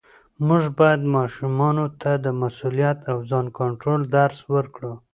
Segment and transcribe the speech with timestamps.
[0.47, 4.93] موږ باید ماشومانو ته د مسؤلیت او ځان کنټرول درس ورکړو